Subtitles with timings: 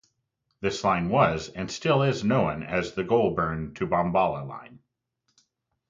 [0.61, 4.79] The line was and still is known as the Goulburn to Bombala line.